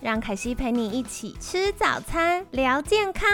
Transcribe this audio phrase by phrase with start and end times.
[0.00, 3.28] 让凯西陪你一起吃早餐，聊健康。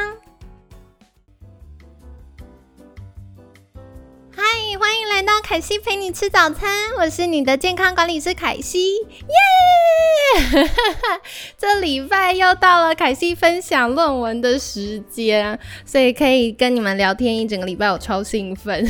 [4.77, 10.69] 欢迎来到凯西陪你吃早餐，我是你的健康管理师凯西，耶！
[11.57, 15.57] 这礼拜又到了凯西分享论文的时间，
[15.87, 18.85] 所以可以跟你们聊天一整个礼拜，我超兴奋。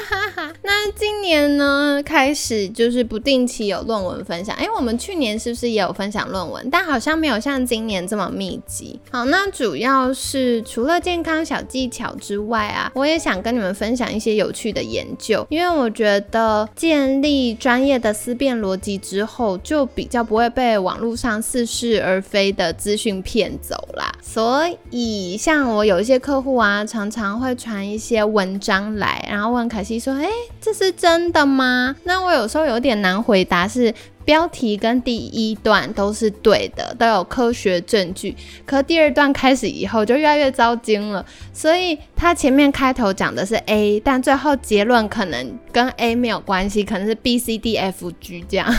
[0.62, 4.54] 那今年呢，开始就是不定期有论文分享。
[4.56, 6.68] 哎，我们去年是不是也有分享论文？
[6.70, 9.00] 但好像没有像今年这么密集。
[9.10, 14.82] 好，那主要是除了健康小技巧之外啊，我也想跟你们分享一些有趣的。
[14.82, 24.12] 研究，因为我觉得建立专业的思辨逻辑之后，就比较不会被网络上似是而非的资讯骗走啦。
[24.20, 30.28] 所以，像我有一些客户啊，常常会传一些文章来，然后问凯西说：“哎，
[30.60, 33.94] 这是真的吗？”那我有时候有点难回答，是。
[34.24, 38.36] 标题跟第一段都是对的，都有科学证据。
[38.64, 48.72] 可第二段开始以后就越来越糟心了，所以他前面开头讲的是 A，但最后结论可能跟 A 没有关系，可能是 B、C、D、F、G 这样，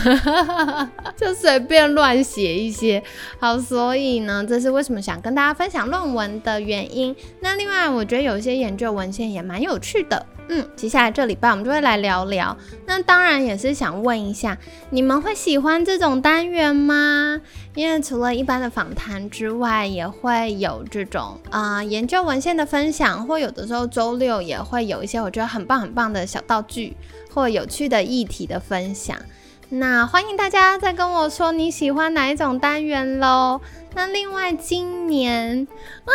[1.15, 3.01] 就随便乱写一些。
[3.39, 7.15] 好，所以呢，这是为什么想跟大家分享论文的原因。
[7.41, 10.25] 那另外，我觉得有一些研究文献也蛮有趣的。
[10.49, 12.55] 嗯，接下来这礼拜我们就会来聊聊。
[12.85, 14.57] 那当然也是想问一下，
[14.89, 17.39] 你们会喜欢这种单元吗？
[17.75, 26.95] 因为除了一般的访谈之外，也会有这种啊研究文献的分享，或有的时候周六也会有一些我觉得很棒很棒的小道具
[27.33, 29.17] 或有趣的议题的分享。
[29.75, 33.59] 那欢迎大家再跟我说你喜欢哪一种单元喽。
[33.95, 35.67] 那另外今年
[36.05, 36.13] 啊，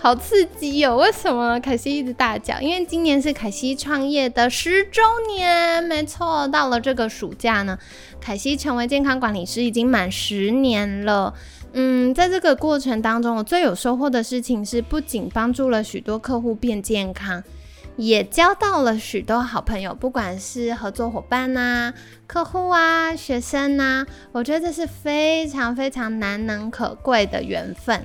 [0.00, 0.96] 好刺激哦！
[0.96, 2.60] 为什么凯西一直大叫？
[2.60, 7.78] 因为今年是凯西创业的十周年，没错，到了这个暑假呢，
[8.20, 11.32] 凯西成为健康管理师已经满十年了。
[11.74, 17.44] 嗯，在这个过程当中，我最有收获的事情是，不仅帮助了许多客户变健康。
[17.96, 21.92] 也交到了许多好朋友，不管是合作伙伴呐、
[22.26, 28.04] 客户啊、学生呐，我觉得这是非常非常难能可贵的缘分。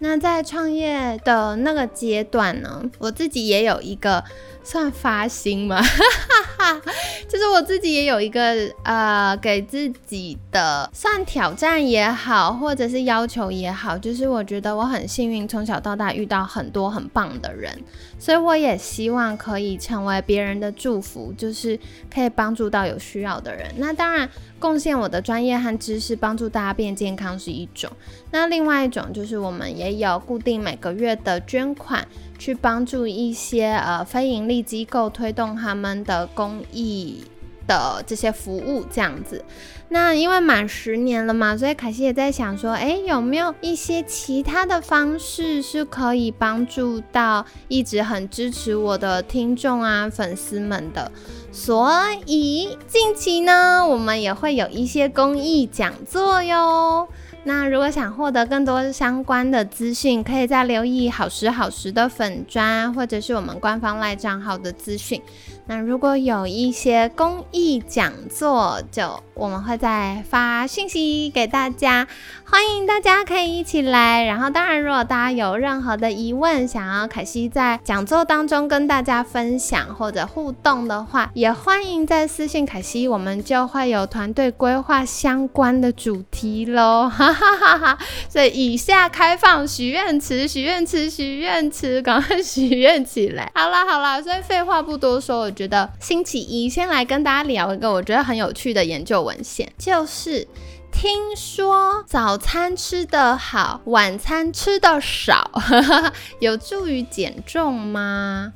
[0.00, 4.24] 那在创业的那个阶段呢，我自己也有一个。
[4.68, 5.80] 算发心吗？
[7.26, 17.82] 就是我自己也有一个呃，给自己的算挑战也好，或者是要求也好，就是我觉得我很幸运，从小到大遇到很多很棒的人，
[18.18, 21.78] 所以我也希望可以成为别人的祝福，就是
[22.12, 23.72] 可以帮助到有需要的人。
[23.78, 24.28] 那当然，
[24.58, 27.90] 贡献我的专业和知识，帮助大家变健康是一种。
[28.30, 32.06] 那另外一种就是我们也有固定每个月的捐款。
[32.38, 37.24] 去帮助一些呃非盈利机构推动他们的公益
[37.66, 39.44] 的这些服务，这样子。
[39.90, 51.10] 那因为满十年了嘛，所以凯西也在想说，哎，有没有一些其他的方式是可以帮助到一直很支持我的听众啊、粉丝们的？
[51.50, 51.90] 所
[52.26, 57.08] 以近期呢，我们也会有一些公益讲座哟。
[57.44, 65.22] 那如果想获得更多相关的资讯，可以在留意好时好时的粉砖，或者是我们官方赖账号的资讯。
[65.70, 72.08] 那如果有一些公益讲座，就我们会再发信息给大家，
[72.42, 74.24] 欢迎大家可以一起来。
[74.24, 87.10] 然后，当然，如果大家有任何的疑问，想要凯西在讲座当中跟大家分享或者互动的话，也欢迎在私信凯西，我们就会有团队规划相关的主题喽。
[87.10, 87.98] 哈哈哈哈！
[88.30, 93.52] 所以以下开放许愿池，许愿池，许愿池，赶快 许愿起来。
[93.54, 95.52] 好啦好啦，所以废话不多说。
[95.58, 100.46] 觉得星期一先来跟大家聊一个我觉得很有趣的研究文献，就是
[100.92, 105.50] 听说早餐吃得好，晚餐吃的少，
[106.38, 108.52] 有助于减重吗？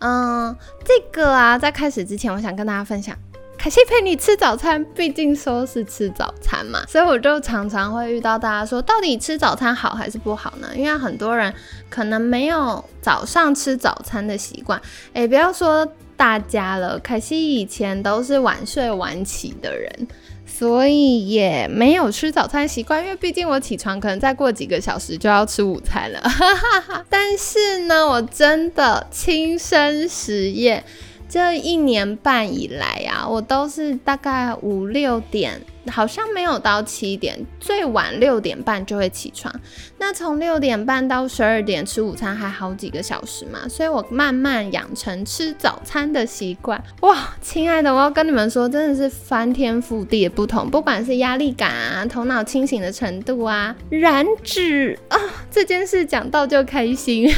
[0.00, 0.56] 嗯，
[0.86, 3.14] 这个啊，在开始之前，我想跟大家分享，
[3.58, 10.68] 凯西陪你吃早餐，毕竟说是吃早餐嘛，所以我就常常会遇到大家说，到底吃早餐好还是不好呢？
[10.74, 11.52] 因为很多人
[11.90, 14.80] 可能没有早上吃早餐的习惯，
[15.12, 15.86] 哎，不要说。
[16.18, 20.08] 大家了，可惜以前都是晚睡晚起的人，
[20.44, 26.20] 所以也没有吃早餐习惯，因为毕竟我起床可能再过几个小时就要吃午餐了。
[27.08, 30.82] 但是呢，我真的亲身实验。
[31.28, 35.60] 这一年半以来啊，我都是大概五六点。
[35.90, 39.52] 好像没有到七点，最晚六点半就会起床。
[39.98, 46.82] 那从六点半到十二点吃午餐还好几个小时嘛，所以我慢慢养成吃早餐的习惯。
[47.00, 55.18] 哇，亲爱的，我要跟你们说，真的是翻天覆地的不同，不管是压力感啊、头脑清醒的程度啊、燃脂啊，
[55.50, 57.28] 这件事讲到就开心，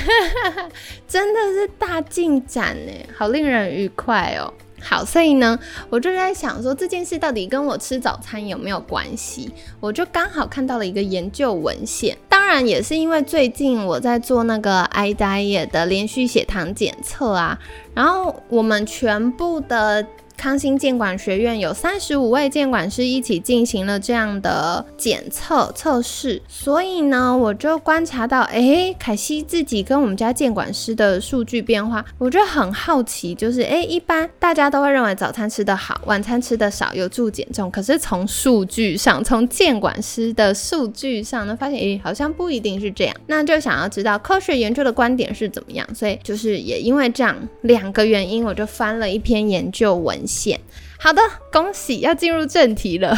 [1.08, 4.52] 真的是大进展呢，好令人愉快哦。
[4.80, 9.52] 好，所以呢，我就在想说这件事到底跟我吃早餐有没有关系？
[9.78, 17.58] 我就刚好看到了一个研究文献，当然也是因为最近我在做那个 i diet 的连续血糖检测啊，
[17.94, 20.06] 然后我们全部的。
[20.40, 50.18] 康心建管学院有三十五位建管师一起进行了这样的检测测试，所以呢，我就观察到，哎，凯西自己跟我们家建管师的数据变化，我就很好奇，就是，哎，一般大家都会认为早餐吃得好，晚餐吃得少，有助减重，可是从数据上，从建管师的数据上呢，发现，哎，好像不一定是这样，那就想要知道科学研究的观点是怎么样，所以就是也因为这样两个原因，我就翻了一篇研究文。
[50.30, 50.60] 线
[51.02, 53.16] 好的，恭喜要进入正题了。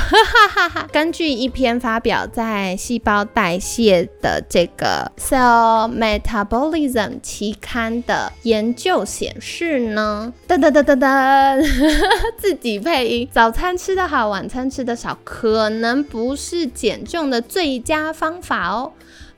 [0.93, 11.61] 根据一篇发表在《细胞代谢》的这个《Cell Metabolism》期刊的研究显示呢，噔噔噔噔噔，
[12.39, 18.93] 自己配音，早餐吃得好，晚餐吃得少，可能不是减重的最佳方法哦。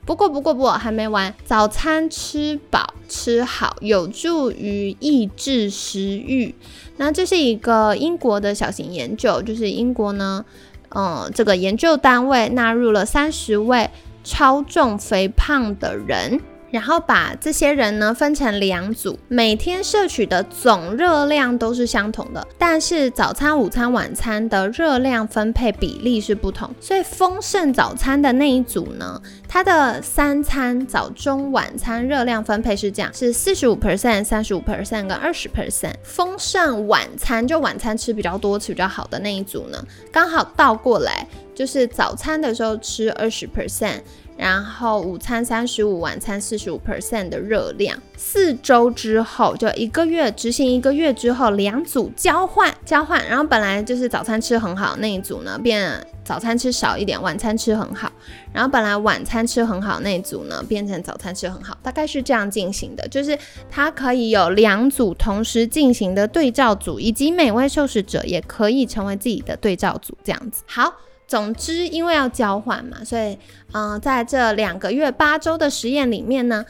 [0.05, 1.33] 不过，不过，不过，还没完。
[1.43, 6.53] 早餐吃饱吃好，有助于抑制食欲。
[6.97, 10.45] 那这是一个英国的小型研究，就是英国呢，
[10.89, 13.89] 嗯，这个研究单位纳入了三十位
[14.23, 16.39] 超重肥胖的人。
[16.75, 26.69] 然后把这些人呢分成两组，每天摄取的总热量都是相同的，但是早餐、午餐、晚餐的热量分配比例是不同。
[26.81, 35.93] 所以丰盛早餐的那一组呢，它的三餐早中晚餐热量分配是这样：是四十五 percent、三十五 percent 跟二十 percent。
[36.03, 39.81] 丰盛晚餐就晚餐吃比较多、吃比较好的那一组呢，
[40.11, 41.25] 刚好倒过来，
[41.55, 44.01] 就是早餐的时候吃二十 percent。
[44.37, 47.97] 然后午餐三十五，晚餐四十五 percent 的热量。
[48.17, 53.25] 四周之后，就一个月执行一个月之后，两组交换交换。
[53.27, 58.11] 然后本来就是早餐吃很好那一组呢，变早餐吃少一点，晚餐吃很好。
[58.51, 63.07] 然后本来晚餐吃很好那一组呢，变成早餐吃很好，大概是这样进行的。
[63.07, 63.37] 就是
[63.69, 70.61] 它可以有两组同时进行的对照组，以及每位受试者也可以成为自己的对照组，这样子。
[70.67, 70.93] 好。
[71.27, 73.37] 总之，因为要交换嘛，所以，
[73.73, 76.63] 嗯，在这两个月八周的实验里面呢，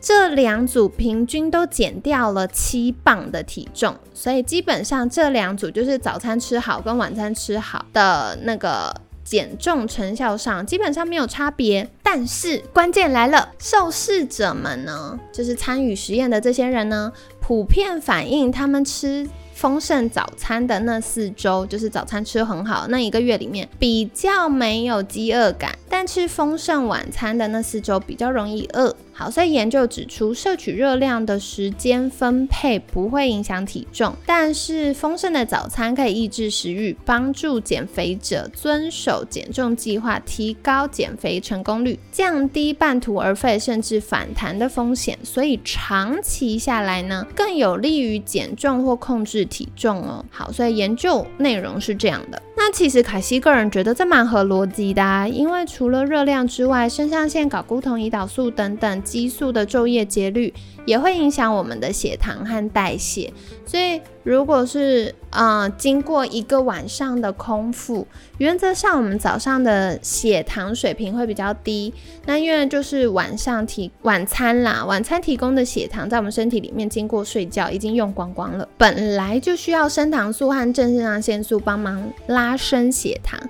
[0.00, 11.88] 这两组平均都减掉了七磅的体重，所以基本上这两组就是早餐吃好跟晚餐吃好的那个减重成效上基本上没有差别。
[12.02, 19.28] 但是关键来了，受试者们呢，就是参与实验的这些人呢，普遍反映他们吃。
[19.62, 28.96] 丰盛早餐的那四周，就是早餐吃很好，那一个月里面比较没有饥饿感，但吃丰盛晚餐的那四周比较容易饿。
[29.14, 45.18] 好，所以研究指出，摄取热量的时间分配不会影响体重，但是丰盛的早餐可以抑制食欲，帮助减肥者遵守减重计划，提高减肥成功率，降低半途而废甚至反弹的风险。
[45.22, 50.24] 所以长期下来呢，更有利于减重或控制体重哦。
[50.30, 52.40] 好，所以研究内容是这样的。
[52.64, 60.54] 那其实凯西个人觉得这蛮合逻辑的，因为除了热量之外，肾上腺、睾固酮、胰岛素等等激素的昼夜节律
[60.86, 63.32] 也会影响我们的血糖和代谢，
[63.66, 64.00] 所以。
[64.24, 68.06] 如果是呃经过一个晚上的空腹，
[68.38, 71.92] 原则上我们早上的血糖水平会比较低。
[72.24, 83.40] 那因为就是晚上提晚餐啦，晚餐提供的血糖在我们身体里面经过睡觉已经用光光了，本来就需要升糖素和正肾上腺素帮忙拉升血糖。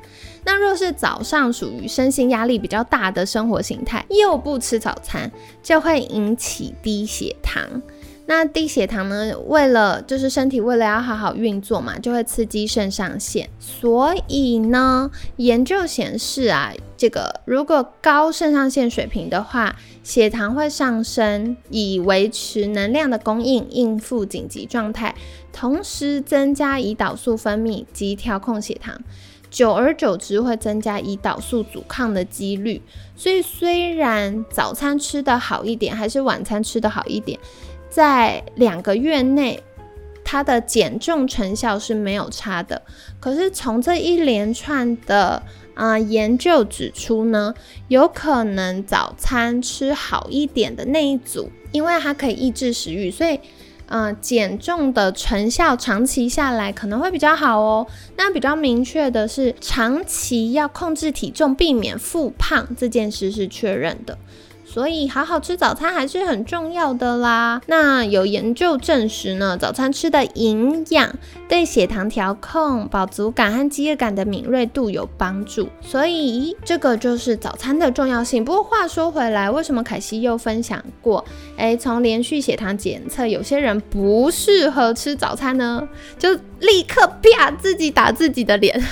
[0.44, 5.30] 那若是早上属于身心压力比较大的生活形态，又不吃早餐，
[5.62, 7.82] 就会引起低血糖。
[8.26, 9.36] 那低血糖呢？
[9.48, 13.48] 为了就是身体为了要好好运作嘛，就会刺激肾上腺。
[13.58, 19.74] 所以呢，研究显示啊，这个如果高肾上腺水平的话，
[20.04, 25.14] 血糖会上升，以维持能量的供应，应付紧急状态，
[25.52, 29.00] 同时增加胰岛素分泌及调控血糖。
[29.50, 32.80] 久而久之会增加胰岛素阻抗的几率。
[33.14, 37.38] 所以虽然早餐吃的好一点，还是晚餐吃的好一点，
[37.92, 39.62] 在两个月内。
[40.24, 42.80] 它的减重成效是没有差的，
[43.20, 45.42] 可是从这一连串的
[45.74, 47.52] 啊研究指出呢，
[47.88, 53.40] 有可能早餐吃好一点的那一组，因为它可以抑制食欲，所以
[53.88, 57.86] 嗯减重的成效长期下来可能会比较好哦。
[58.16, 64.16] 那比较明确的是，长期要控制体重，避免复胖这件事是确认的。
[64.72, 67.60] 所以好好吃早餐还是很重要的啦。
[67.66, 71.14] 那有研究证实呢，早餐吃的营养
[71.46, 75.68] 对血糖调控、饱足感和饥饿感的敏锐度有帮助。
[75.82, 78.42] 所以这个就是早餐的重要性。
[78.42, 81.22] 不过话说回来，为什么凯西又分享过？
[81.58, 85.86] 诶，从连续血糖检测，有些人不适合吃早餐呢？
[86.18, 88.82] 就立刻啪自己打自己的脸。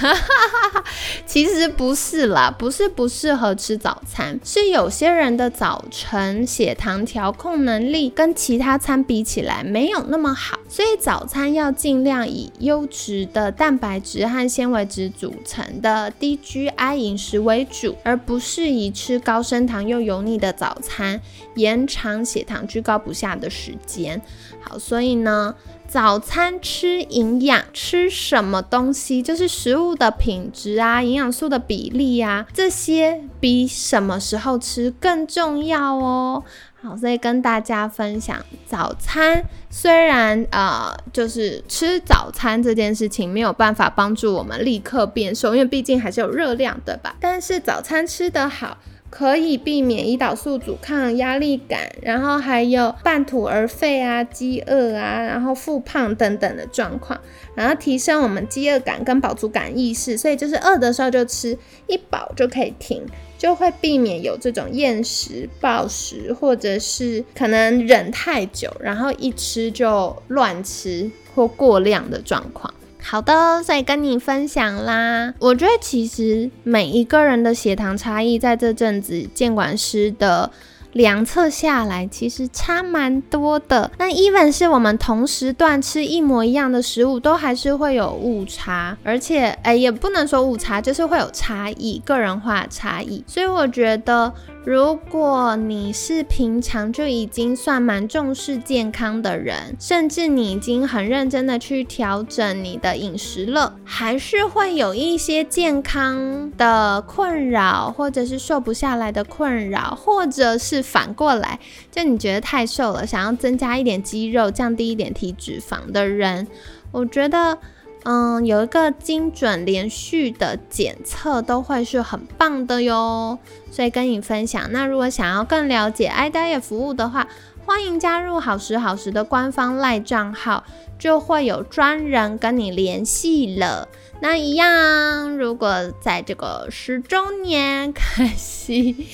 [1.25, 5.70] 其实不是啦，不是不适合吃早餐，是有些人的早。
[5.71, 21.21] 早晨血糖调控能力跟其他餐比起来没有那么好，所以早餐要尽量以优质的蛋白质和纤维质组成的低 GI 饮食为主，而不是以吃高升糖又油腻的早餐，
[21.57, 24.23] 延长血糖居高不下的时间。
[24.61, 25.57] 好，所以呢。
[25.91, 36.45] 早餐吃营养，吃什么东西就是食物的品质啊，营养素的比例啊，这些比什么时候吃更重要哦。
[36.83, 47.15] 好，所以跟大家分享，早餐虽然呃，就是吃早餐这件事情没有办法帮助我们立刻变瘦，因为毕竟还是有热量，对吧？
[47.21, 48.79] 但是早餐吃得好。
[49.13, 57.21] 可以避免胰岛素阻抗、压力感，然后还有半途而废啊、饥饿啊，然后复胖等等的状况，
[57.57, 61.59] 然后提升我们饥饿感跟饱足感意识，所以就是饿的时候就吃，
[61.89, 63.05] 一饱就可以停，
[63.41, 72.73] 就会避免有这种厌食、暴食，或者是可能忍太久，然后一吃就乱吃或过量的状况。
[73.03, 75.33] 好的，再跟你分享啦。
[75.39, 80.51] 我觉得其实每一个人的血糖差异，在这阵子监管师的
[80.93, 83.91] 量测下来，其实差蛮多的。
[83.99, 93.23] 那 even 是我们同时段吃一模一样的食物，都还是会有误差，而且哎，也不能说误差，就是会有差异，个人化差异。
[93.27, 94.33] 所以我觉得。
[94.63, 111.59] 如果你是平常就已经算蛮重视健康的人，甚至你已经很认真的去调整你的饮食了，还是会有一些健康的困扰，或者是瘦不下来的困扰，或者是反过来，
[111.91, 116.47] 就你觉得太瘦了，想要增加一点肌肉，降低一点体脂肪的人，
[116.93, 117.57] 我觉得。
[118.05, 123.39] 嗯，有一个精准连续的检测都会是很棒的哟，
[123.71, 124.73] 所以跟你分享。
[124.73, 127.29] 那如果想要更了解 i diet 服务的话，
[127.67, 130.65] 欢迎加入好时好时的官方赖账号，
[130.99, 133.87] 就会有专人跟你联系了。
[134.23, 139.07] 那一样，如果在这个十周年可惜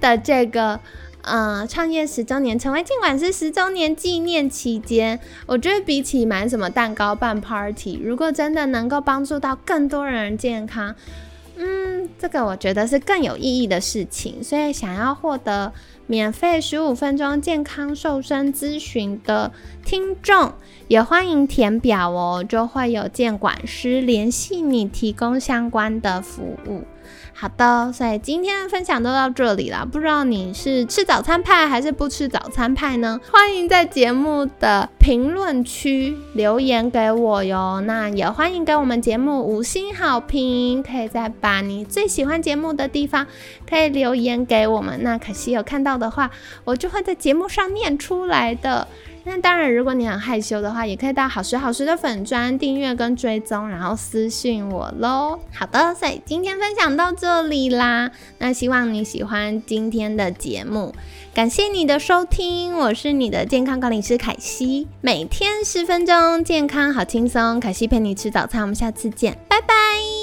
[0.00, 0.78] 的这个。
[1.30, 10.94] 嗯，创业十周年，成为尽管是十周年纪念期间，我觉得比起买什么蛋糕办 party，如果真的能够帮助到更多人健康，
[11.56, 14.42] 嗯，这个我觉得是更有意义的事情。
[14.42, 15.72] 所以想要获得
[16.06, 19.52] 免费十五分钟健康瘦身咨询的
[19.84, 20.52] 听众，
[20.86, 26.84] 也欢迎填表哦，就会有监管师联系你，提供相关的服务。
[27.40, 29.86] 好的，所以今天的分享都到这里了。
[29.86, 33.20] 不知道你是吃早餐派还是不吃早餐派呢？
[33.30, 37.80] 欢迎在节目的评论区留言给我哟。
[37.82, 43.24] 那也欢迎给我们节目五星好评，可以再把你最喜欢节目的地方
[43.70, 45.00] 可以留言给我们。
[45.04, 46.28] 那可惜有看到的话，
[46.64, 48.88] 我就会在节目上念出来的。
[49.30, 55.38] 那当然，如果你很害羞的话，也可以到好时好时的粉砖订阅跟追踪，然后私信我喽。
[55.52, 58.10] 好的，所以今天分享到这里啦。
[58.38, 60.94] 那希望你喜欢今天的节目，
[61.34, 70.17] 感谢你的收听，我是你的健康管理师凯西，每天十分钟，健康好轻松，凯西陪你吃早餐，我们下次见，拜拜。